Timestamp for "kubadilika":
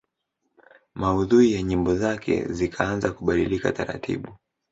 3.13-3.71